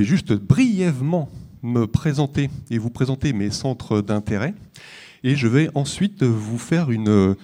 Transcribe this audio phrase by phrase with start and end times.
[0.00, 1.28] vais juste brièvement
[1.62, 4.54] me présenter et vous présenter mes centres d'intérêt.
[5.24, 7.36] Et je vais ensuite vous faire une,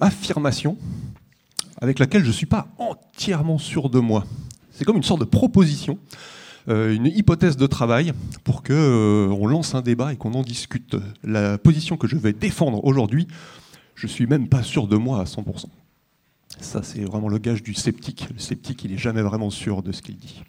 [0.00, 0.76] affirmation
[1.80, 4.24] avec laquelle je ne suis pas entièrement sûr de moi.
[4.70, 5.98] C'est comme une sorte de proposition,
[6.68, 8.12] euh, une hypothèse de travail
[8.44, 10.94] pour qu'on euh, lance un débat et qu'on en discute.
[11.24, 13.26] La position que je vais défendre aujourd'hui,
[13.96, 15.64] je ne suis même pas sûr de moi à 100%.
[16.60, 18.28] Ça, c'est vraiment le gage du sceptique.
[18.32, 20.42] Le sceptique, il n'est jamais vraiment sûr de ce qu'il dit.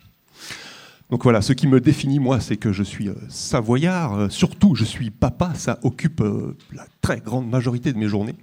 [1.10, 4.32] Donc voilà, ce qui me définit, moi, c'est que je suis euh, savoyard.
[4.32, 5.54] surtout, je suis papa.
[5.56, 6.24] Ça occupe
[6.72, 8.36] la très grande majorité de mes journées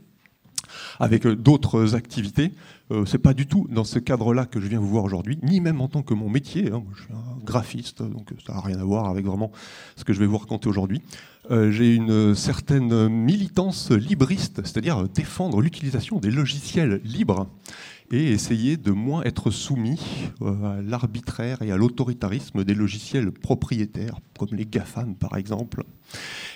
[0.99, 2.53] avec euh, d'autres activités.
[2.91, 5.61] Euh, c'est pas du tout dans ce cadre-là que je viens vous voir aujourd'hui, ni
[5.61, 6.71] même en tant que mon métier.
[6.73, 6.83] Hein.
[6.95, 9.53] Je suis un graphiste, donc ça n'a rien à voir avec vraiment
[9.97, 11.03] ce que je vais vous raconter aujourd'hui.
[11.51, 17.47] Euh, j'ai une certaine militance libriste, c'est-à-dire défendre l'utilisation des logiciels libres
[18.11, 20.01] et essayer de moins être soumis
[20.41, 25.85] à l'arbitraire et à l'autoritarisme des logiciels propriétaires, comme les GAFAM par exemple.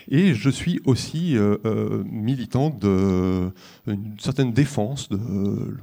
[0.08, 5.18] Et je suis aussi euh, euh, militant d'une certaine défense de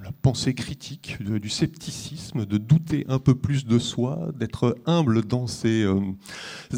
[0.03, 5.47] la pensée critique, du scepticisme, de douter un peu plus de soi, d'être humble dans
[5.47, 5.99] ses euh,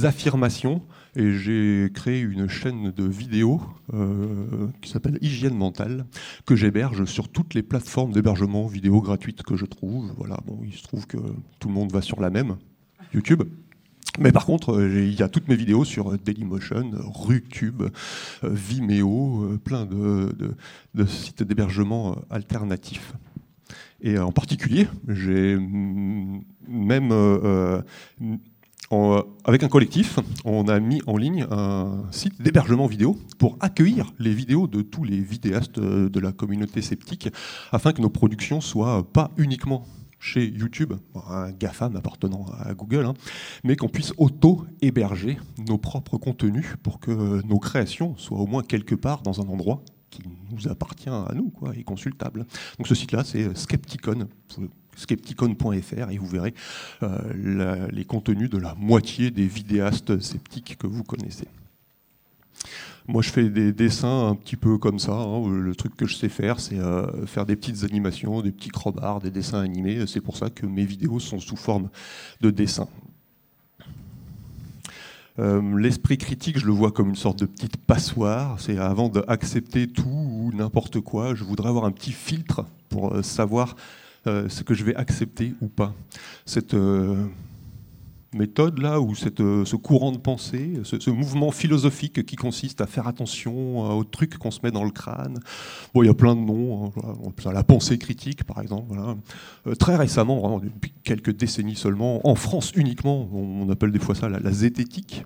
[0.04, 0.82] affirmations.
[1.16, 3.62] Et j'ai créé une chaîne de vidéos
[4.82, 6.08] qui s'appelle Hygiène mentale,
[6.48, 10.12] que j'héberge sur toutes les plateformes d'hébergement vidéo gratuites que je trouve.
[10.18, 11.18] Voilà, bon, il se trouve que
[11.60, 12.58] tout le monde va sur la même,
[13.14, 13.44] YouTube.
[14.20, 17.90] Mais par contre, euh, il y a toutes mes vidéos sur Dailymotion, RuTube, euh,
[18.44, 23.14] Vimeo, euh, plein de, sites d'hébergement alternatifs.
[24.02, 25.58] Et en particulier, j'ai
[26.68, 27.12] même,
[29.46, 34.34] avec un collectif, on a mis en ligne un site d'hébergement vidéo pour accueillir les
[34.34, 37.30] vidéos de tous les vidéastes de la communauté sceptique,
[37.72, 39.86] afin que nos productions soient pas uniquement
[40.24, 40.94] chez YouTube,
[41.28, 43.14] un GAFAM appartenant à Google, hein,
[43.64, 48.96] mais qu'on puisse auto-héberger nos propres contenus pour que nos créations soient au moins quelque
[48.96, 52.46] part dans un endroit qui nous appartient à nous quoi, et consultable.
[52.78, 54.30] Donc ce site-là, c'est Skepticon,
[54.96, 56.54] skepticon.fr, et vous verrez
[57.02, 61.48] euh, les contenus de la moitié des vidéastes sceptiques que vous connaissez.
[63.08, 65.12] Moi, je fais des dessins un petit peu comme ça.
[65.12, 65.50] Hein.
[65.50, 69.20] Le truc que je sais faire, c'est euh, faire des petites animations, des petits crobards,
[69.20, 70.08] des dessins animés.
[70.08, 71.90] C'est pour ça que mes vidéos sont sous forme
[72.40, 72.88] de dessins.
[75.40, 78.62] Euh, l'esprit critique, je le vois comme une sorte de petite passoire.
[78.62, 83.22] C'est avant d'accepter tout ou n'importe quoi, je voudrais avoir un petit filtre pour euh,
[83.22, 83.76] savoir
[84.26, 85.94] ce que je vais accepter ou pas.
[86.46, 86.74] Cette
[88.34, 92.88] méthode là, ou cette, euh, ce courant de pensée, ce, mouvement philosophique qui consiste à
[92.88, 95.40] faire attention aux trucs qu'on se met dans le crâne.
[95.94, 98.98] Bon, il y a plein de noms, hein, la pensée critique par exemple.
[99.68, 104.30] Euh, très récemment, depuis quelques décennies seulement, en France uniquement, on, appelle des fois ça
[104.30, 105.26] la zététique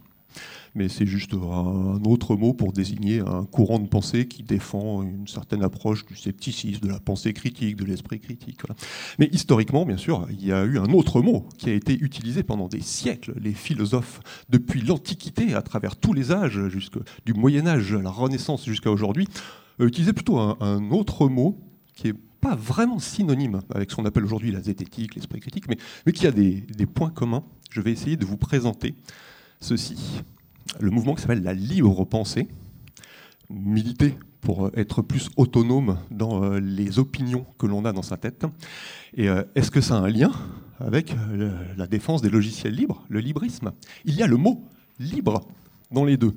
[0.77, 5.27] mais c'est juste un autre mot pour désigner un courant de pensée qui défend une
[5.27, 8.61] certaine approche du scepticisme, de la pensée critique, de l'esprit critique.
[9.17, 12.43] Mais historiquement, bien sûr, il y a eu un autre mot qui a été utilisé
[12.43, 13.33] pendant des siècles.
[13.41, 16.59] Les philosophes, depuis l'Antiquité, à travers tous les âges,
[17.25, 19.27] du Moyen Âge à la Renaissance jusqu'à aujourd'hui,
[19.79, 21.57] utilisaient plutôt un, autre mot
[21.95, 26.11] qui est pas vraiment synonyme avec ce qu'on appelle aujourd'hui la zététique, l'esprit critique, mais,
[26.11, 27.43] qui a des points communs.
[27.71, 28.95] Je vais essayer de vous présenter
[29.59, 30.23] ceci
[30.79, 32.47] le mouvement qui s'appelle la libre pensée,
[33.49, 38.45] militer pour être plus autonome dans euh, les opinions que l'on a dans sa tête.
[39.15, 40.31] Et euh, est-ce que ça a un lien
[40.79, 43.71] avec euh, la défense des logiciels libres, le librisme?
[44.05, 44.63] Il y a le mot
[44.99, 45.45] libre
[45.91, 46.33] dans les deux.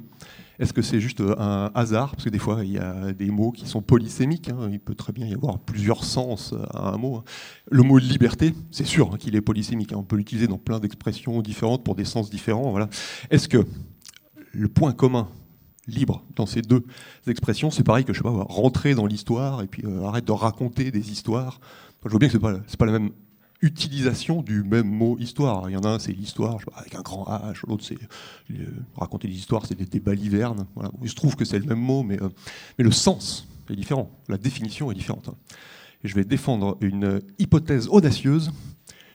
[0.58, 2.10] Est-ce que c'est juste un hasard?
[2.10, 4.50] Parce que des fois, il y a des mots qui sont polysémiques.
[4.50, 4.68] Hein.
[4.70, 7.16] Il peut très bien y avoir plusieurs sens à un mot.
[7.16, 7.24] Hein.
[7.70, 9.92] Le mot liberté, c'est sûr hein, qu'il est polysémique.
[9.94, 12.72] On peut l'utiliser dans plein d'expressions différentes pour des sens différents.
[12.72, 12.90] Voilà.
[13.30, 13.64] Est-ce que
[14.52, 15.28] le point commun
[15.86, 16.84] libre dans ces deux
[17.26, 20.32] expressions, c'est pareil que je sais pas, rentrer dans l'histoire et puis euh, arrête de
[20.32, 21.60] raconter des histoires.
[22.04, 23.10] je vois bien que c'est pas pas la même
[23.62, 25.68] utilisation du même mot histoire.
[25.68, 27.98] Il y en a un c'est l'histoire avec un grand H, l'autre c'est
[28.52, 28.66] euh,
[28.96, 30.66] raconter des histoires, c'est des, des balivernes.
[31.02, 32.28] Il se trouve que c'est le même mot, mais, euh,
[32.78, 35.30] mais le sens est différent, la définition est différente.
[36.02, 38.50] Et je vais défendre une hypothèse audacieuse.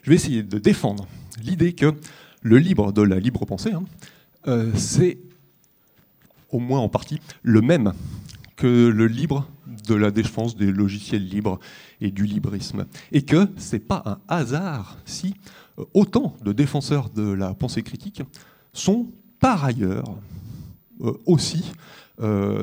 [0.03, 1.07] Je vais essayer de défendre
[1.41, 1.95] l'idée que
[2.43, 3.83] le libre de la libre pensée, hein,
[4.47, 5.17] euh, c'est
[6.55, 7.91] au moins en partie le même
[8.55, 9.47] que le libre
[9.87, 11.59] de la défense des logiciels libres
[11.99, 12.85] et du librisme.
[13.11, 15.35] Et que ce n'est pas un hasard si
[15.77, 18.21] euh, autant de défenseurs de la pensée critique
[18.71, 20.17] sont par ailleurs
[21.01, 21.71] euh, aussi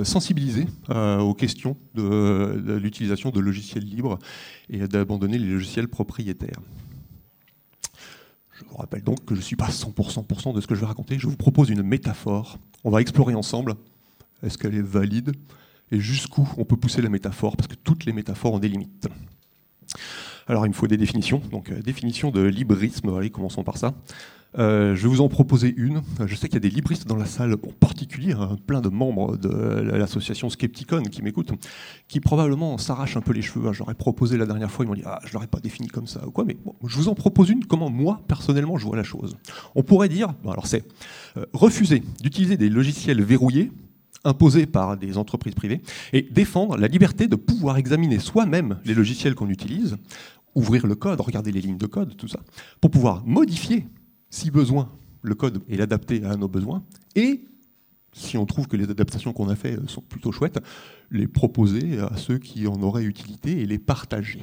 [0.05, 4.19] sensibilisés aux questions de l'utilisation de logiciels libres
[4.71, 6.59] et d'abandonner les logiciels propriétaires.
[8.65, 10.87] Je vous rappelle donc que je ne suis pas 100% de ce que je vais
[10.87, 11.19] raconter.
[11.19, 12.59] Je vous propose une métaphore.
[12.85, 13.75] On va explorer ensemble.
[14.43, 15.33] Est-ce qu'elle est valide?
[15.91, 17.57] Et jusqu'où on peut pousser la métaphore?
[17.57, 19.09] Parce que toutes les métaphores ont des limites.
[20.47, 21.43] Alors il me faut des définitions.
[21.51, 23.95] Donc euh, définition de librisme, commençons par ça.
[24.59, 26.03] Euh, je vais vous en proposer une.
[26.27, 28.89] Je sais qu'il y a des libristes dans la salle, en particulier hein, plein de
[28.89, 31.53] membres de l'association Skepticon qui m'écoutent,
[32.09, 33.69] qui probablement s'arrachent un peu les cheveux.
[33.69, 33.73] Hein.
[33.73, 36.27] J'aurais proposé la dernière fois, ils m'ont dit ah je l'aurais pas défini comme ça
[36.27, 36.45] ou quoi.
[36.45, 36.57] Mais
[36.87, 37.65] je vous en propose une.
[37.65, 39.37] Comment moi personnellement je vois la chose?
[39.75, 40.85] On pourrait dire, alors c'est
[41.37, 43.73] euh, refuser d'utiliser des logiciels verrouillés
[44.25, 45.81] imposés par des entreprises privées
[46.13, 49.97] et défendre la liberté de pouvoir examiner soi-même les logiciels qu'on utilise,
[50.55, 52.41] ouvrir le code, regarder les lignes de code, tout ça,
[52.81, 53.87] pour pouvoir modifier
[54.33, 54.91] si besoin,
[55.21, 56.83] le code est adapté à nos besoins,
[57.15, 57.45] et
[58.13, 60.59] si on trouve que les adaptations qu'on a faites sont plutôt chouettes,
[61.11, 64.41] les proposer à ceux qui en auraient utilité et les partager.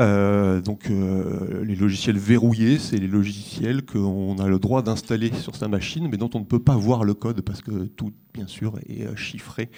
[0.00, 5.54] Euh, donc euh, les logiciels verrouillés, c'est les logiciels qu'on a le droit d'installer sur
[5.54, 8.46] sa machine, mais dont on ne peut pas voir le code parce que tout, bien
[8.46, 9.70] sûr, est euh, chiffré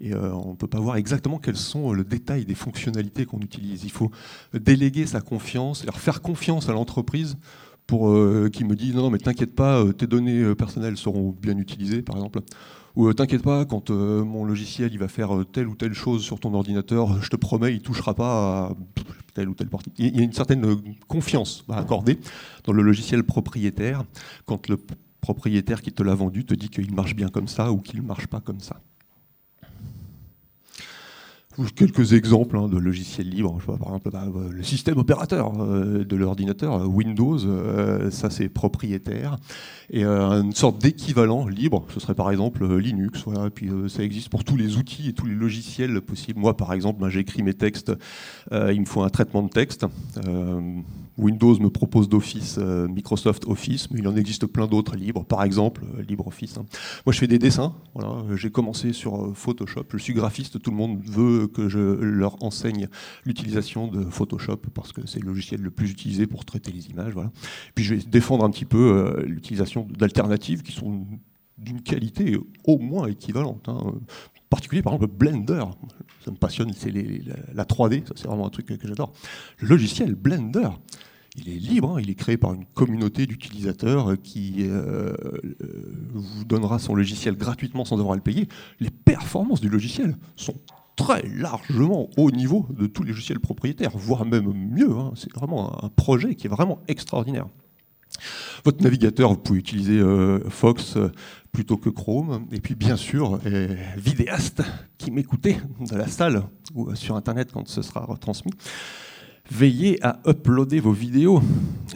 [0.00, 3.84] et on ne peut pas voir exactement quels sont le détail des fonctionnalités qu'on utilise.
[3.84, 4.10] Il faut
[4.52, 7.38] déléguer sa confiance, faire confiance à l'entreprise
[7.86, 11.30] pour euh, qui me dit non, mais t'inquiète pas, euh, tes données euh, personnelles seront
[11.30, 12.40] bien utilisées, par exemple.
[12.94, 16.52] Ou t'inquiète pas, quand mon logiciel il va faire telle ou telle chose sur ton
[16.52, 18.72] ordinateur, je te promets, il touchera pas à
[19.32, 19.90] telle ou telle partie.
[19.96, 20.76] Il y a une certaine
[21.08, 22.18] confiance à accorder
[22.64, 24.04] dans le logiciel propriétaire
[24.44, 24.76] quand le
[25.22, 28.06] propriétaire qui te l'a vendu te dit qu'il marche bien comme ça ou qu'il ne
[28.06, 28.76] marche pas comme ça.
[31.76, 33.58] Quelques exemples hein, de logiciels libres.
[33.66, 39.36] par exemple, bah, le système opérateur euh, de l'ordinateur, euh, Windows, euh, ça c'est propriétaire.
[39.90, 43.24] Et une sorte d'équivalent libre, ce serait par exemple Linux.
[43.46, 46.40] Et puis ça existe pour tous les outils et tous les logiciels possibles.
[46.40, 47.92] Moi, par exemple, ben, j'écris mes textes.
[48.50, 49.84] il me faut un traitement de texte.
[51.18, 55.42] Windows me propose d'Office, euh, Microsoft Office, mais il en existe plein d'autres libres, par
[55.42, 56.56] exemple euh, LibreOffice.
[56.56, 56.64] Hein.
[57.04, 57.74] Moi, je fais des dessins.
[58.34, 59.84] J'ai commencé sur euh, Photoshop.
[59.92, 60.60] Je suis graphiste.
[60.60, 62.88] Tout le monde veut que je leur enseigne
[63.24, 67.12] l'utilisation de Photoshop parce que c'est le logiciel le plus utilisé pour traiter les images.
[67.12, 67.30] Voilà.
[67.74, 71.06] Puis je vais défendre un petit peu l'utilisation d'alternatives qui sont
[71.58, 73.68] d'une qualité au moins équivalente.
[73.68, 73.78] Hein.
[73.78, 73.94] En
[74.50, 75.64] particulier, par exemple, Blender.
[76.24, 79.12] Ça me passionne, c'est la 3D, ça c'est vraiment un truc que j'adore.
[79.58, 80.68] Le logiciel Blender,
[81.36, 82.00] il est libre, hein.
[82.00, 85.62] il est créé par une communauté d'utilisateurs qui euh, euh,
[86.12, 88.48] vous donnera son logiciel gratuitement sans devoir le payer.
[88.80, 90.54] Les performances du logiciel sont
[90.96, 94.90] très largement au niveau de tous les logiciels propriétaires, voire même mieux.
[94.90, 95.12] Hein.
[95.16, 97.46] C'est vraiment un projet qui est vraiment extraordinaire.
[98.64, 100.98] Votre navigateur, vous pouvez utiliser euh, Fox
[101.50, 102.46] plutôt que Chrome.
[102.52, 103.40] Et puis bien sûr,
[103.96, 104.62] vidéaste
[104.98, 106.42] qui m'écoutait de la salle
[106.74, 108.52] ou sur Internet quand ce sera retransmis
[109.50, 111.42] veillez à uploader vos vidéos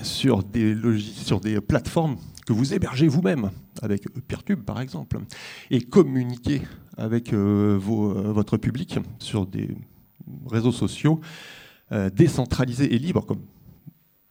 [0.03, 2.17] sur des, sur des plateformes
[2.47, 3.51] que vous hébergez vous-même,
[3.83, 5.19] avec Peertube par exemple,
[5.71, 6.63] et communiquez
[6.97, 7.79] avec euh, euh,
[8.33, 9.69] votre public sur des
[10.49, 11.21] réseaux sociaux
[11.93, 13.43] euh, décentralisés et libres, comme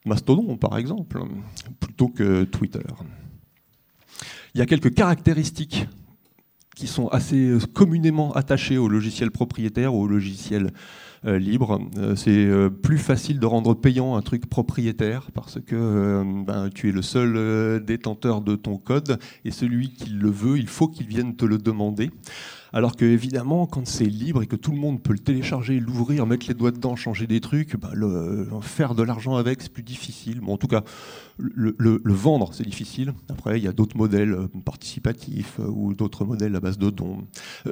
[0.06, 1.22] Mastodon par exemple,
[1.80, 2.80] plutôt que Twitter.
[4.54, 5.88] Il y a quelques caractéristiques
[6.76, 10.72] qui sont assez communément attachées au logiciel propriétaire ou au logiciel
[11.26, 11.80] euh, libre.
[11.98, 16.90] Euh, c'est euh, plus facile de rendre payant un truc propriétaire parce que ben, tu
[16.90, 21.08] es le seul détenteur de ton code et celui qui le veut, il faut qu'il
[21.08, 22.12] vienne te le demander.
[22.76, 26.26] Alors que évidemment, quand c'est libre et que tout le monde peut le télécharger, l'ouvrir,
[26.26, 29.82] mettre les doigts dedans, changer des trucs, ben, le, faire de l'argent avec, c'est plus
[29.82, 30.42] difficile.
[30.42, 30.84] Bon, en tout cas,
[31.38, 33.14] le, vendre, c'est difficile.
[33.30, 37.26] Après, il y a d'autres modèles participatifs ou d'autres modèles à base de dons.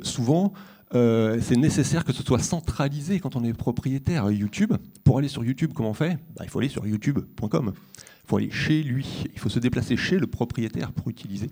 [0.03, 0.53] souvent,
[0.95, 4.71] euh, c'est nécessaire que ce soit centralisé quand on est propriétaire YouTube.
[5.03, 6.17] Pour aller sur YouTube, comment on fait?
[6.37, 7.73] Bah, Il faut aller sur youtube.com.
[8.23, 11.51] Il faut aller chez lui, il faut se déplacer chez le propriétaire pour utiliser.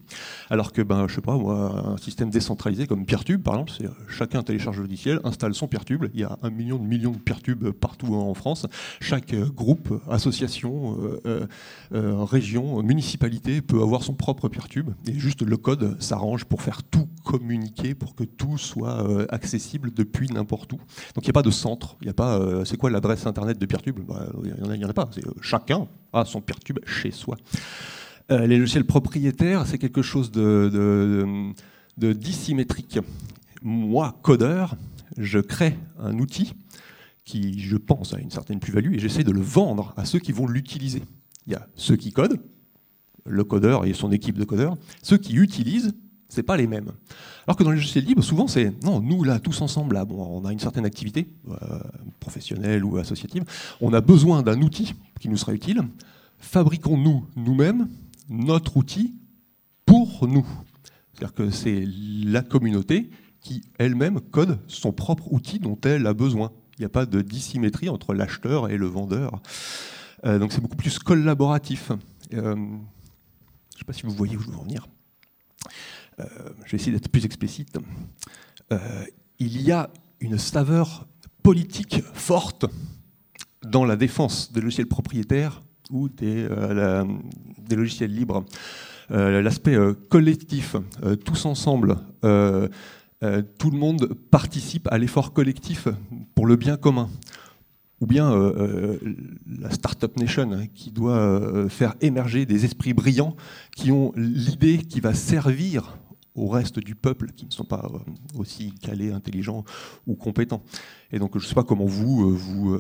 [0.50, 3.88] Alors que, ben, je sais pas, moi, un système décentralisé comme Peertube, par exemple, c'est
[3.88, 6.06] euh, chacun télécharge le logiciel, installe son Peertube.
[6.14, 8.68] Il y a un million de millions de Peertube partout en France.
[9.02, 10.98] Chaque euh, groupe, association,
[11.92, 14.92] région, municipalité peut avoir son propre Peertube.
[15.08, 20.28] Et juste le code s'arrange pour faire tout communiquer, pour que tout soit accessible depuis
[20.30, 20.78] n'importe où.
[21.16, 21.98] Donc il n'y a pas de centre.
[22.02, 24.00] Il n'y a pas, c'est quoi l'adresse internet de Peertube?
[24.08, 25.10] Bah, Il n'y en, a pas.
[25.42, 27.38] chacun a son Peertube chez soi.
[28.32, 31.54] Euh, les logiciels propriétaires, c'est quelque chose de,
[31.98, 33.00] de, dissymétrique.
[33.62, 34.76] Moi, codeur,
[35.18, 36.54] je crée un outil
[37.26, 40.32] qui, je pense, a une certaine plus-value et j'essaie de le vendre à ceux qui
[40.32, 41.04] vont l'utiliser.
[41.46, 42.40] Il y a ceux qui codent,
[43.26, 44.78] le codeur et son équipe de codeurs.
[45.04, 45.94] Ceux qui utilisent,
[46.32, 46.92] c'est pas les mêmes.
[47.46, 50.24] Alors que dans les logiciels libres, souvent c'est non, nous là, tous ensemble, là, bon,
[50.24, 51.56] on a une certaine activité euh,
[52.20, 53.44] professionnelle ou associative,
[53.82, 55.84] on a besoin d'un outil qui nous sera utile
[56.42, 57.88] fabriquons-nous nous-mêmes
[58.30, 59.14] notre outil
[59.86, 60.46] pour nous.
[61.14, 61.86] C'est-à-dire que c'est
[62.26, 63.10] la communauté
[63.40, 66.52] qui elle-même code son propre outil dont elle a besoin.
[66.78, 69.42] Il n'y a pas de dissymétrie entre l'acheteur et le vendeur.
[70.26, 71.92] Euh, donc c'est beaucoup plus collaboratif.
[72.34, 74.88] Euh, je ne sais pas si vous voyez où je veux en venir.
[76.20, 76.26] Euh,
[76.66, 77.78] je vais essayer d'être plus explicite.
[79.40, 79.90] il y a
[80.20, 81.08] une saveur
[81.44, 82.66] politique forte
[83.64, 86.48] dans la défense des logiciels propriétaires ou des,
[87.58, 88.46] des logiciels libres.
[89.10, 89.76] L'aspect
[90.10, 90.78] collectif,
[91.26, 95.90] tous ensemble, tout le monde participe à l'effort collectif
[96.34, 97.10] pour le bien commun
[98.02, 99.16] ou bien euh, euh,
[99.62, 103.36] la Startup Nation hein, qui doit euh, faire émerger des esprits brillants
[103.76, 105.98] qui ont l'idée qui va servir
[106.34, 107.92] au reste du peuple qui ne sont pas
[108.36, 109.66] aussi calés, intelligents
[110.08, 110.64] ou compétents.
[111.12, 112.80] Et donc je ne sais pas comment vous vous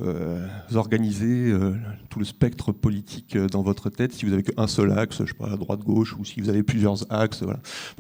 [0.73, 1.53] organisez
[2.09, 5.37] tout le spectre politique dans votre tête, si vous avez qu'un seul axe, je sais
[5.37, 7.43] pas, droite-gauche, ou si vous avez plusieurs axes.
[7.43, 7.59] Voilà.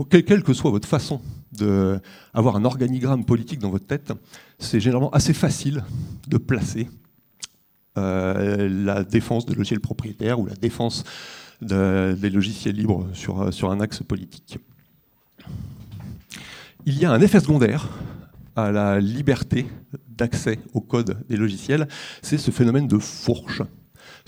[0.09, 1.19] quelle que soit votre façon
[1.51, 4.13] d'avoir un organigramme politique dans votre tête,
[4.57, 5.83] c'est généralement assez facile
[6.29, 7.10] de placer euh,
[7.95, 11.03] la défense des logiciels propriétaires ou la défense
[11.61, 14.59] des logiciels libres sur, sur un axe politique.
[16.85, 17.89] Il y a un effet secondaire
[18.55, 19.65] à la liberté
[20.07, 21.87] d'accès au code des logiciels,
[22.21, 23.61] c'est ce phénomène de fourche.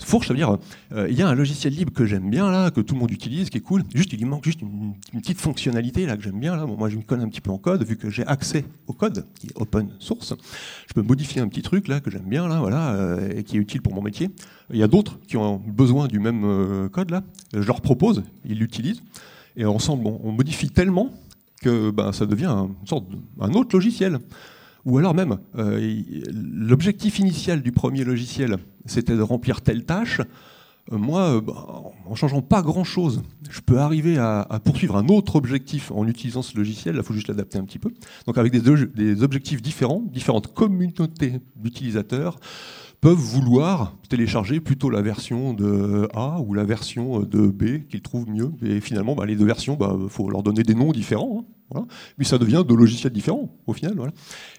[0.02, 0.58] Fourche, ça veut dire,
[0.92, 3.10] euh, il y a un logiciel libre que j'aime bien, là, que tout le monde
[3.10, 3.84] utilise, qui est cool.
[3.94, 6.56] Juste, il manque juste une, petite fonctionnalité là, que j'aime bien.
[6.56, 6.66] Là.
[6.66, 9.24] moi, je me connais un petit peu en code, vu que j'ai accès au code,
[9.38, 10.34] qui est open source.
[10.88, 13.56] Je peux modifier un petit truc là, que j'aime bien, là, voilà, euh, et qui
[13.56, 14.30] est utile pour mon métier.
[14.70, 17.10] Il y a d'autres qui ont besoin du même euh, code.
[17.10, 17.22] Là.
[17.52, 19.02] Je leur propose, ils l'utilisent.
[19.56, 21.10] Et ensemble, on, modifie tellement
[21.62, 23.04] que ben, ça devient une sorte
[23.40, 24.18] un autre logiciel.
[24.86, 30.20] Ou alors même, euh, l'objectif initial du premier logiciel, c'était de remplir telle tâche.
[30.92, 31.66] Euh, moi, euh, bah,
[32.06, 36.56] en changeant pas grand-chose, je peux arriver à, poursuivre un autre objectif en utilisant ce
[36.56, 36.96] logiciel.
[36.96, 37.90] Il faut juste l'adapter un petit peu.
[38.26, 42.38] Donc avec des, des objectifs différents, différentes communautés d'utilisateurs
[43.00, 48.28] peuvent vouloir télécharger plutôt la version de A ou la version de B qu'ils trouvent
[48.28, 48.52] mieux.
[48.62, 51.40] Et finalement, bah, les deux versions, il bah, faut leur donner des noms différents.
[51.40, 51.44] Hein,
[52.18, 53.94] Mais ça devient deux logiciels différents au final.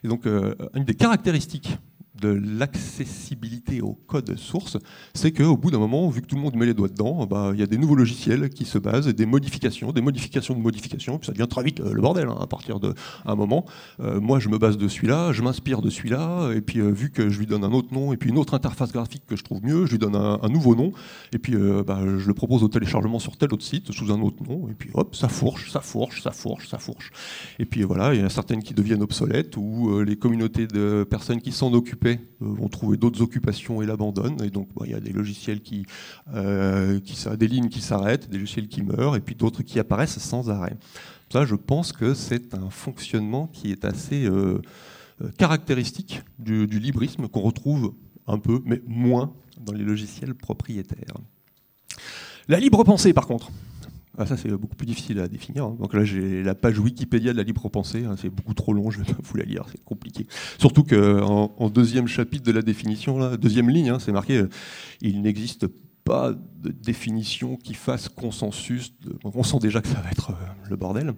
[0.03, 1.77] Et donc, euh, une des caractéristiques
[2.19, 4.77] de l'accessibilité au code source,
[5.13, 7.51] c'est qu'au bout d'un moment, vu que tout le monde met les doigts dedans, bah,
[7.53, 11.17] il y a des nouveaux logiciels qui se basent, des modifications, des modifications de modifications,
[11.17, 12.93] puis ça devient très vite euh, le bordel hein, à partir d'un
[13.35, 13.65] moment.
[13.99, 17.11] Euh, moi, je me base de celui-là, je m'inspire de celui-là, et puis euh, vu
[17.11, 19.43] que je lui donne un autre nom, et puis une autre interface graphique que je
[19.43, 20.91] trouve mieux, je lui donne un, nouveau nom,
[21.33, 21.55] et puis
[21.85, 24.73] bah, je le propose au téléchargement sur tel autre site sous un autre nom, et
[24.73, 27.11] puis hop, ça fourche, ça fourche, ça fourche, ça fourche.
[27.59, 31.05] Et puis voilà, il y en a certaines qui deviennent obsolètes, ou les communautés de
[31.09, 31.73] personnes qui s'en
[32.39, 34.41] vont trouver d'autres occupations et l'abandonnent.
[34.43, 35.85] Et donc, il y a des logiciels qui,
[36.33, 40.19] euh, qui, des lignes qui s'arrêtent, des logiciels qui meurent, et puis d'autres qui apparaissent
[40.19, 40.77] sans arrêt.
[41.31, 44.61] Ça, je pense que c'est un fonctionnement qui est assez euh,
[45.21, 47.93] euh, caractéristique du, librisme qu'on retrouve
[48.27, 51.17] un peu, mais moins dans les logiciels propriétaires.
[52.47, 53.51] La libre pensée, par contre.
[54.17, 55.65] Ah, ça, c'est beaucoup plus difficile à définir.
[55.65, 55.75] Hein.
[55.79, 58.05] Donc là, j'ai la page Wikipédia de la libre pensée.
[58.05, 58.15] Hein.
[58.17, 60.25] C'est beaucoup trop long, je vais pas vous la lire, c'est compliqué.
[60.57, 64.49] Surtout qu'en en deuxième chapitre de la définition, là, deuxième ligne, hein, c'est marqué euh,
[65.01, 65.67] il n'existe
[66.05, 68.93] pas de définition qui fasse consensus.
[69.23, 71.13] On sent déjà que ça va être euh, le bordel.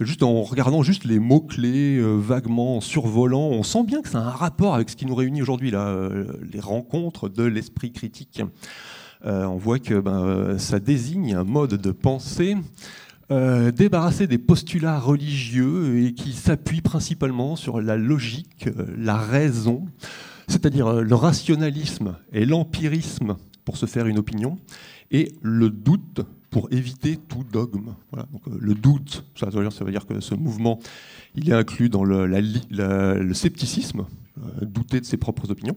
[0.00, 4.20] Juste en regardant juste les mots-clés euh, vaguement en survolant, on sent bien que ça
[4.20, 6.08] a un rapport avec ce qui nous réunit aujourd'hui, là,
[6.50, 8.42] les rencontres de l'esprit critique.
[9.24, 12.56] Euh, on voit que ben, ça désigne un mode de pensée
[13.30, 19.86] euh, débarrassé des postulats religieux et qui s'appuie principalement sur la logique, euh, la raison,
[20.48, 24.58] c'est-à-dire le rationalisme et l'empirisme pour se faire une opinion,
[25.12, 27.94] et le doute pour éviter tout dogme.
[28.58, 30.80] le doute, ça veut, dire, que ce mouvement,
[31.36, 34.04] il est inclus dans le scepticisme,
[34.60, 35.76] douter de ses propres opinions.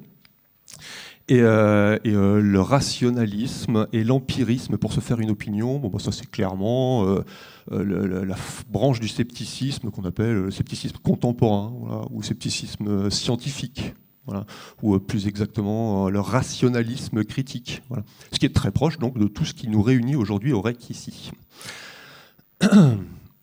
[1.28, 6.12] Et, euh, euh, le rationalisme et l'empirisme pour se faire une opinion, bon, bah, ça
[6.12, 7.24] c'est clairement euh,
[7.72, 8.36] la
[8.70, 11.74] branche du scepticisme qu'on appelle le scepticisme contemporain
[12.12, 13.94] ou scepticisme scientifique.
[14.82, 17.84] Ou plus exactement le rationalisme critique.
[18.32, 20.90] Ce qui est très proche donc de tout ce qui nous réunit aujourd'hui au REC
[20.90, 21.32] ici.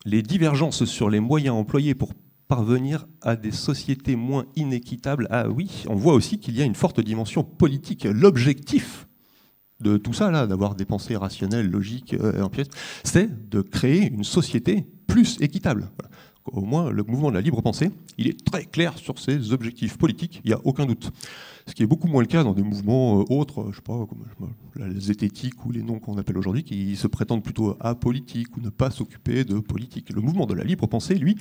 [0.05, 2.11] Les divergences sur les moyens employés pour
[2.47, 5.27] parvenir à des sociétés moins inéquitables.
[5.29, 8.05] Ah oui, on voit aussi qu'il y a une forte dimension politique.
[8.05, 9.07] L'objectif
[9.79, 12.47] de tout ça, là, d'avoir des pensées rationnelles, logiques, euh,
[13.03, 15.89] c'est de créer une société plus équitable.
[16.45, 19.97] Au moins, le mouvement de la libre pensée, il est très clair sur ses objectifs
[19.97, 21.11] politiques, il n'y a aucun doute.
[21.67, 24.05] Ce qui est beaucoup moins le cas dans des mouvements euh, autres, je sais pas,
[24.05, 24.25] comme
[24.75, 28.69] la zététique ou les noms qu'on appelle aujourd'hui, qui se prétendent plutôt apolitiques ou ne
[28.69, 30.09] pas s'occuper de politique.
[30.13, 31.37] Le mouvement de la libre pensée, lui,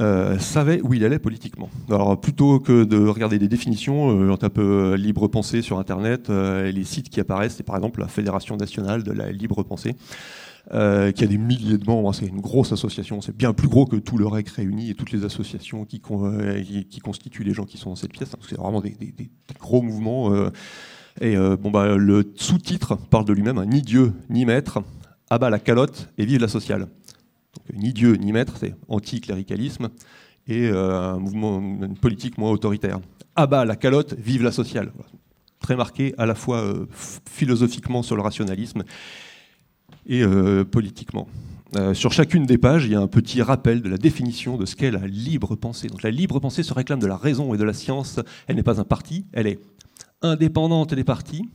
[0.00, 1.68] euh, savait où il allait politiquement.
[1.88, 4.58] Alors plutôt que de regarder des définitions, euh, on tape
[4.96, 9.02] libre pensée sur Internet, et les sites qui apparaissent, c'est par exemple la Fédération nationale
[9.02, 9.94] de la libre pensée.
[10.72, 12.14] Euh, qui a des milliers de membres.
[12.14, 13.20] C'est une grosse association.
[13.20, 16.62] C'est bien plus gros que tout le REC réuni et toutes les associations qui, euh,
[17.02, 18.32] constituent les gens qui sont dans cette pièce.
[18.48, 18.96] C'est vraiment des,
[19.60, 20.32] gros mouvements.
[20.32, 20.48] Euh.
[21.20, 21.36] et
[21.70, 23.66] bah, le sous-titre parle de lui-même hein.
[23.66, 24.82] ni Dieu, ni maître,
[25.28, 26.88] abat la calotte et vive la sociale.
[27.72, 29.88] Ni Dieu, ni maître, c'est anti-cléricalisme
[30.46, 33.00] et un mouvement une politique moins autoritaire.
[33.34, 34.92] Abat la calotte, vive la sociale.
[35.60, 38.84] Très marqué à la fois philosophiquement sur le rationalisme
[40.06, 41.28] et euh, politiquement.
[41.76, 44.66] Euh, sur chacune des pages, il y a un petit rappel de la définition de
[44.66, 45.88] ce qu'est la libre pensée.
[45.88, 48.20] Donc la libre pensée se réclame de la raison et de la science.
[48.46, 49.58] Elle n'est pas un parti, elle est
[50.22, 51.48] indépendante des partis.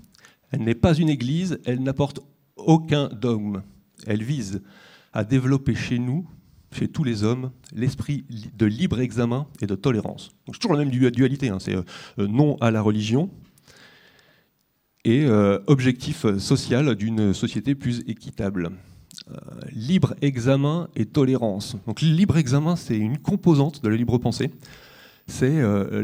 [0.51, 2.20] Elle n'est pas une église, elle n'apporte
[2.58, 3.62] aucun dogme.
[4.08, 4.62] Elle vise
[5.13, 6.28] à développer chez nous,
[6.72, 8.25] chez tous les hommes, l'esprit
[8.56, 10.32] de libre examen et de tolérance.
[10.48, 11.58] C'est toujours la même dualité, hein.
[11.60, 11.84] c'est euh,
[12.18, 13.30] non à la religion,
[15.06, 18.72] et euh, objectif social d'une société plus équitable.
[19.32, 19.36] Euh,
[19.74, 21.75] libre examen et tolérance.
[21.86, 24.51] Donc libre examen, c'est une composante de la libre pensée.
[25.28, 26.01] C'est euh,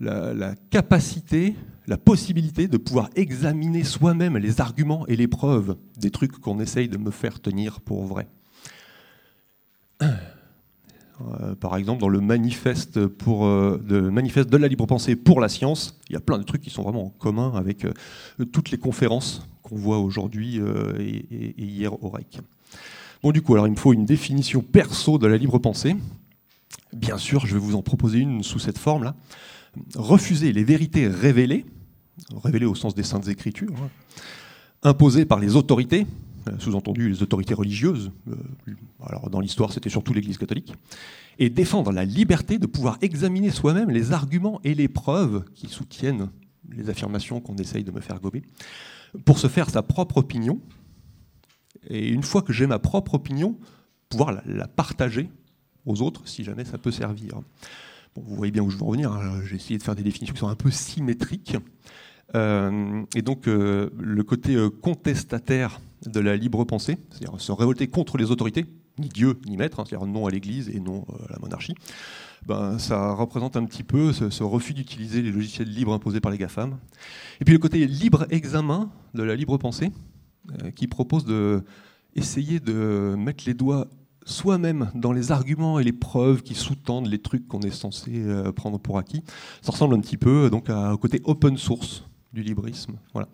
[0.00, 1.54] la, capacité,
[1.86, 6.88] la possibilité de pouvoir examiner soi-même les arguments et les preuves des trucs qu'on essaye
[6.88, 8.28] de me faire tenir pour vrai.
[11.22, 15.98] Euh, par exemple, dans le euh, de, manifeste de la libre pensée pour la science,
[16.10, 18.78] il y a plein de trucs qui sont vraiment en commun avec euh, toutes les
[18.78, 20.60] conférences qu'on voit aujourd'hui
[21.00, 22.38] et, hier au REC.
[23.22, 25.96] Bon, du coup, alors il me faut une définition perso de la libre pensée.
[26.92, 29.16] Bien sûr, je vais vous en proposer une sous cette forme-là.
[29.94, 31.64] Refuser les vérités révélées,
[32.42, 33.90] révélées au sens des saintes écritures, hein,
[34.82, 36.06] imposées par les autorités,
[36.48, 38.36] euh, sous-entendu les autorités religieuses, euh,
[39.04, 40.72] alors dans l'histoire c'était surtout l'Église catholique,
[41.38, 46.30] et défendre la liberté de pouvoir examiner soi-même les arguments et les preuves qui soutiennent
[46.70, 48.42] les affirmations qu'on essaye de me faire gober,
[49.24, 50.60] pour se faire sa propre opinion,
[51.88, 53.58] et une fois que j'ai ma propre opinion,
[54.08, 55.30] pouvoir la, partager
[55.84, 57.40] aux autres si jamais ça peut servir.
[58.16, 59.40] Vous voyez bien où je veux en venir, hein.
[59.44, 61.56] j'ai essayé de faire des définitions qui sont un peu symétriques.
[62.34, 68.30] Euh, et donc le côté contestataire de la libre pensée, c'est-à-dire se révolter contre les
[68.30, 68.66] autorités,
[68.98, 71.74] ni Dieu ni maître, hein, c'est-à-dire non à l'Église et non euh, à la monarchie,
[72.46, 76.38] ben, ça représente un petit peu ce, refus d'utiliser les logiciels libres imposés par les
[76.38, 76.78] GAFAM.
[77.40, 79.90] Et puis le côté libre examen de la libre pensée,
[80.62, 81.64] euh, qui propose de
[82.14, 83.88] essayer de mettre les doigts
[84.26, 88.52] soi-même dans les arguments et les preuves qui sous-tendent les trucs qu'on est censé euh,
[88.52, 89.22] prendre pour acquis.
[89.62, 92.96] Ça ressemble un petit peu donc au côté open source du librisme.
[93.14, 93.28] Voilà.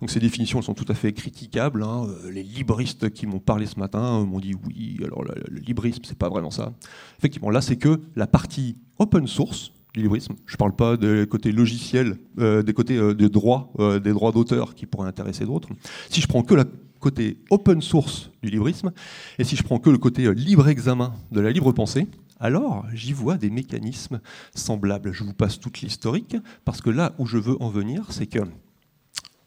[0.00, 1.82] Donc ces définitions sont tout à fait critiquables.
[1.82, 2.06] Hein.
[2.08, 6.18] Euh, les libristes qui m'ont parlé ce matin m'ont dit oui, alors le, librisme, c'est
[6.18, 6.72] pas vraiment ça.
[7.18, 10.34] Effectivement, là, c'est que la partie open source du librisme.
[10.46, 14.32] Je ne parle pas des côtés logiciels, euh, des côtés euh, des droits, des droits
[14.32, 15.70] d'auteur qui pourraient intéresser d'autres.
[16.10, 16.64] Si je prends que le
[17.06, 18.90] côté open source du librisme,
[19.38, 22.08] et si je prends que le côté libre examen de la libre pensée,
[22.40, 24.20] alors j'y vois des mécanismes
[24.54, 25.12] semblables.
[25.12, 28.40] Je vous passe toute l'historique, parce que là où je veux en venir, c'est que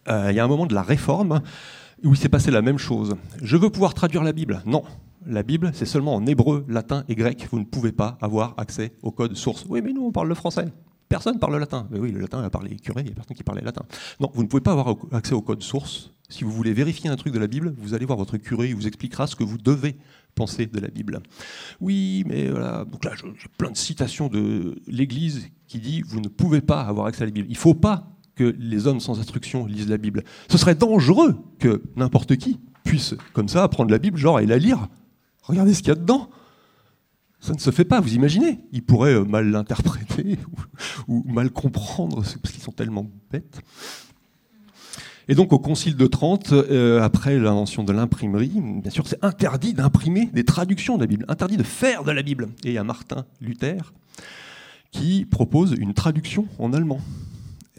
[0.08, 1.42] euh, il y a un moment de la réforme
[2.06, 3.16] où il s'est passé la même chose.
[3.42, 4.62] Je veux pouvoir traduire la Bible?
[4.66, 4.84] Non.
[5.26, 7.46] La Bible, c'est seulement en hébreu, latin et grec.
[7.52, 9.66] Vous ne pouvez pas avoir accès au code source.
[9.68, 10.70] Oui, mais nous, on parle le français.
[11.10, 11.88] Personne parle le latin.
[11.90, 13.84] Mais oui, le latin a parlé curé, il n'y a personne qui parlait latin.
[14.20, 16.12] Non, vous ne pouvez pas avoir accès au code source.
[16.30, 18.76] Si vous voulez vérifier un truc de la Bible, vous allez voir votre curé, il
[18.76, 19.98] vous expliquera ce que vous devez
[20.36, 21.20] penser de la Bible.
[21.82, 22.86] Oui, mais voilà.
[22.86, 27.08] Donc là, j'ai plein de citations de l'Église qui dit vous ne pouvez pas avoir
[27.08, 27.48] accès à la Bible.
[27.50, 30.24] Il ne faut pas que les hommes sans instruction lisent la Bible.
[30.48, 34.60] Ce serait dangereux que n'importe qui puisse, comme ça, apprendre la Bible, genre, et la
[34.60, 34.88] lire.
[35.42, 36.30] Regardez ce qu'il y a dedans.
[37.40, 40.38] Ça ne se fait pas, vous imaginez Ils pourraient euh, mal l'interpréter
[41.08, 43.62] ou, mal comprendre, parce qu'ils sont tellement bêtes.
[45.30, 49.74] Et donc au Concile de Trente, euh, après l'invention de l'imprimerie, bien sûr c'est interdit
[49.74, 52.50] d'imprimer des traductions de la Bible, interdit de faire de la Bible.
[52.64, 53.94] Et il y a Martin Luther
[54.92, 57.00] qui propose une traduction en allemand.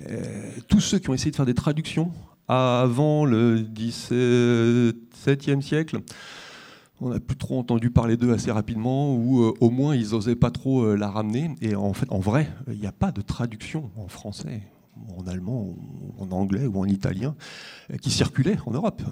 [0.09, 2.13] Euh, tous ceux qui ont essayé de faire des traductions
[2.47, 6.01] avant le XVIIe siècle,
[7.01, 10.37] on n'a plus trop entendu parler d'eux assez rapidement, ou euh, au moins ils n'osaient
[10.37, 11.55] pas trop euh, la ramener.
[11.61, 14.63] Et en fait, en vrai, il n'y a pas de traduction en français,
[15.17, 15.75] en allemand,
[16.19, 17.35] en anglais ou en italien
[18.01, 19.03] qui circulait en Europe.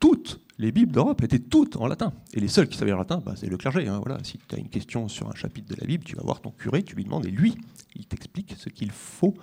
[0.00, 2.12] Toutes les Bibles d'Europe étaient toutes en latin.
[2.34, 3.86] Et les seuls qui savaient le latin, bah, c'est le clergé.
[3.86, 4.18] Hein, voilà.
[4.24, 6.50] Si tu as une question sur un chapitre de la Bible, tu vas voir ton
[6.50, 7.56] curé, tu lui demandes, et lui,
[7.94, 9.34] il t'explique ce qu'il faut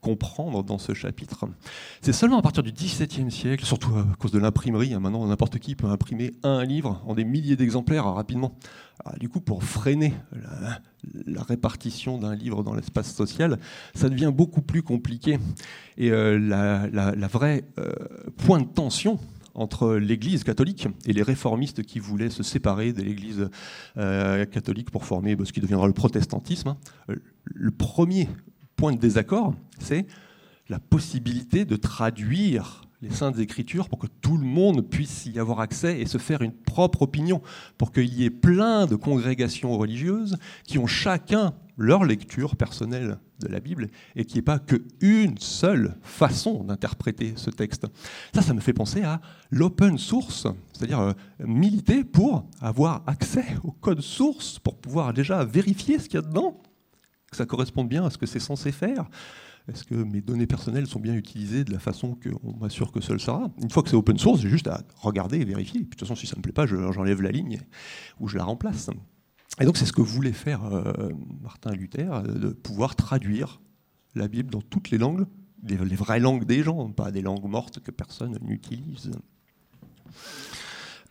[0.00, 1.46] comprendre dans ce chapitre.
[2.00, 5.58] C'est seulement à partir du XVIIe siècle, surtout à cause de l'imprimerie, hein, maintenant n'importe
[5.58, 8.56] qui peut imprimer un livre en des milliers d'exemplaires rapidement.
[9.18, 10.14] du coup, pour freiner
[11.26, 13.58] la, répartition d'un livre dans l'espace social,
[13.94, 15.38] ça devient beaucoup plus compliqué.
[15.96, 17.92] Et euh, la, vraie euh,
[18.36, 19.18] point de tension,
[19.54, 23.48] entre l'Église catholique et les réformistes qui voulaient se séparer de l'Église
[23.96, 26.68] euh, catholique pour former bah, ce qui deviendra le protestantisme.
[26.68, 27.14] Hein.
[27.44, 28.28] Le premier
[28.76, 30.06] point de désaccord, c'est
[30.68, 35.60] la possibilité de traduire les saintes écritures pour que tout le monde puisse y avoir
[35.60, 37.40] accès et se faire une propre opinion,
[37.78, 43.48] pour qu'il y ait plein de congrégations religieuses qui ont chacun leur lecture personnelle de
[43.48, 47.86] la Bible et qui n'y ait pas qu'une seule façon d'interpréter ce texte.
[48.34, 53.72] Ça, ça me fait penser à l'open source, c'est-à-dire euh, militer pour avoir accès au
[53.72, 56.60] code source, pour pouvoir déjà vérifier ce qu'il y a dedans,
[57.30, 59.08] que ça corresponde bien à ce que c'est censé faire.
[59.66, 63.20] Est-ce que mes données personnelles sont bien utilisées de la façon qu'on m'assure que seul
[63.20, 63.50] sera?
[63.62, 65.80] Une fois que c'est open source, j'ai juste à regarder et vérifier.
[65.80, 67.60] de toute façon, si ça ne me plaît pas, j'enlève la ligne
[68.18, 68.90] ou je la remplace.
[69.60, 71.10] Et donc c'est ce que voulait faire euh,
[71.42, 73.60] Martin Luther, de pouvoir traduire
[74.14, 75.26] la Bible dans toutes les langues,
[75.62, 79.10] les, vraies langues des gens, pas des langues mortes que personne n'utilise.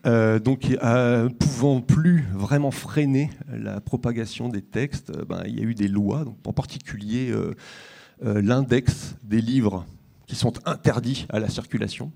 [0.06, 5.64] Euh, donc, euh, pouvant plus vraiment freiner la propagation des textes, ben, il y a
[5.64, 7.34] eu des lois, en particulier
[8.22, 9.86] l'index des livres
[10.26, 12.12] qui sont interdits à la circulation.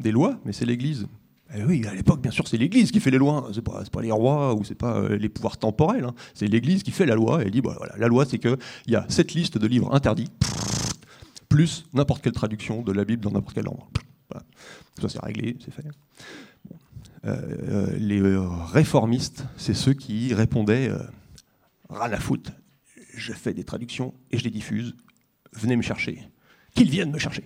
[0.00, 1.06] Des lois, mais c'est l'Église
[1.52, 3.50] eh oui, à l'époque, bien sûr, c'est l'Église qui fait les lois.
[3.52, 6.04] C'est pas, pas les rois ou c'est pas euh, les pouvoirs temporels.
[6.04, 6.14] Hein.
[6.34, 7.42] C'est l'Église qui fait la loi.
[7.42, 9.94] Et elle dit bah, voilà, la loi, c'est qu'il y a cette liste de livres
[9.94, 10.30] interdits,
[11.48, 13.82] plus n'importe quelle traduction de la Bible dans n'importe quelle langue.
[15.00, 15.84] Ça, c'est réglé, c'est fait.
[17.24, 17.36] Euh,
[17.68, 18.20] euh, les
[18.72, 20.90] réformistes, c'est ceux qui répondaient
[21.88, 22.50] ras la foot,
[23.14, 24.94] je fais des traductions et je les diffuse.
[25.52, 26.28] Venez me chercher.
[26.74, 27.44] Qu'ils viennent me chercher.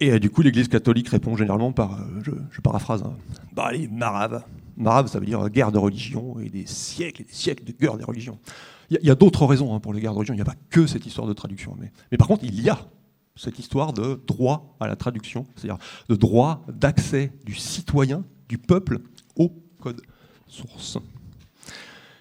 [0.00, 3.14] Et euh, du coup, l'Église catholique répond généralement par, euh, je, paraphrase, hein,
[3.52, 4.44] bah allez, marave.
[4.76, 7.96] Marave, ça veut dire guerre de religion et des siècles et des siècles de guerre
[7.96, 8.38] des religions.
[8.90, 10.56] Il y a, d'autres raisons hein, pour les guerres de religion, il n'y a pas
[10.70, 11.76] que cette histoire de traduction.
[11.78, 12.78] Mais, mais par contre, il y a
[13.36, 15.78] cette histoire de droit à la traduction, c'est-à-dire
[16.08, 19.00] de droit d'accès du citoyen, du peuple,
[19.36, 20.02] au code
[20.46, 20.98] source.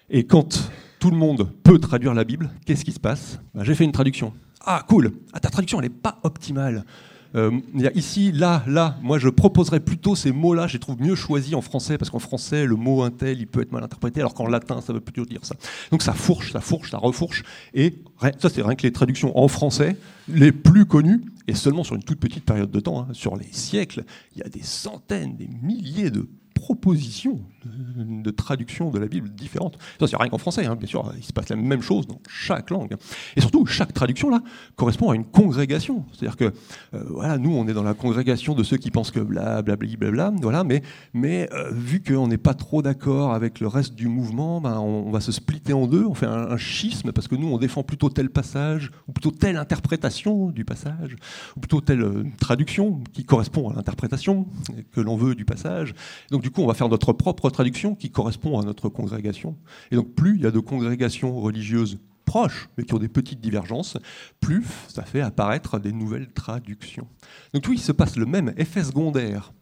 [0.09, 3.39] Et quand tout le monde peut traduire la Bible, qu'est-ce qui se passe?
[3.53, 4.33] Bah, J'ai fait une traduction.
[4.61, 6.85] Ah, cool ah, Ta traduction, elle n'est pas optimale.
[7.35, 7.59] Euh,
[7.95, 11.61] ici, là, là, moi je proposerais plutôt ces mots-là, je les trouve mieux choisis en
[11.61, 14.81] français, parce qu'en français, le mot intel, il peut être mal interprété, alors qu'en latin,
[14.81, 15.55] ça veut plutôt dire ça.
[15.91, 17.43] Donc ça fourche, ça fourche, ça refourche,
[17.73, 17.95] et
[18.39, 22.03] ça c'est rien que les traductions en français, les plus connues, et seulement sur une
[22.03, 24.03] toute petite période de temps, hein, sur les siècles,
[24.35, 29.77] il y a des centaines, des milliers de propositions de, traduction de la Bible différentes.
[29.99, 32.19] Ça, c'est rien qu'en français, hein, bien sûr, il se passe la même chose dans
[32.27, 32.95] chaque langue.
[33.35, 34.41] Et surtout, chaque traduction, là,
[34.75, 36.05] correspond à une congrégation.
[36.13, 36.53] C'est-à-dire que,
[36.93, 40.11] euh, voilà, nous, on est dans la congrégation de ceux qui pensent que blablabla, bla,
[40.11, 40.81] bla, bla, voilà, mais,
[41.13, 45.11] mais euh, vu qu'on n'est pas trop d'accord avec le reste du mouvement, ben, on,
[45.11, 48.09] va se splitter en deux, on fait un, schisme, parce que nous, on défend plutôt
[48.09, 51.15] tel passage, ou plutôt telle interprétation du passage,
[51.55, 54.47] ou plutôt telle euh, traduction qui correspond à l'interprétation
[54.91, 55.93] que l'on veut du passage.
[56.31, 59.57] Donc, du coup, on va faire notre propre traduction qui correspond à notre congrégation.
[59.91, 63.39] Et donc, plus il y a de congrégations religieuses proches, mais qui ont des petites
[63.39, 63.97] divergences,
[64.39, 67.07] plus ça fait apparaître des nouvelles traductions.
[67.53, 69.53] Donc, tout il se passe le même effet secondaire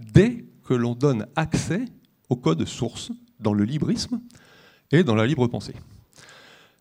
[0.00, 1.84] dès que l'on donne accès
[2.28, 4.20] au code source dans le librisme
[4.90, 5.74] et dans la libre pensée.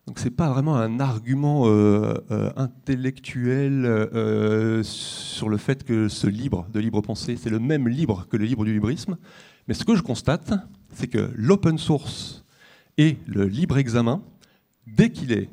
[0.08, 6.28] Donc c'est pas vraiment un argument euh, euh, intellectuel euh, sur le fait que ce
[6.28, 9.18] libre de libre pensée, c'est le même libre que le libre du librisme,
[9.68, 10.54] mais ce que je constate,
[10.94, 12.44] c'est que l'open source
[12.98, 14.22] et le libre examen,
[14.88, 15.50] dès qu'il est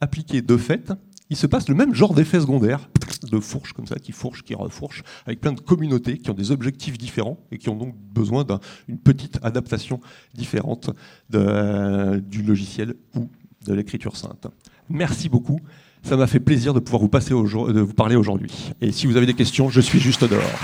[0.00, 0.92] appliqué de fait,
[1.28, 2.88] il se passe le même genre d'effet secondaire,
[3.30, 6.52] de fourche comme ça, qui fourche, qui refourche, avec plein de communautés qui ont des
[6.52, 8.44] objectifs différents et qui ont donc besoin
[8.86, 10.00] d'une petite adaptation
[10.34, 10.90] différente
[11.28, 13.28] du logiciel ou
[13.66, 14.46] de l'écriture sainte.
[14.88, 15.58] Merci beaucoup.
[16.04, 18.72] Ça m'a fait plaisir de pouvoir vous, passer de vous parler aujourd'hui.
[18.80, 20.60] Et si vous avez des questions, je suis juste dehors.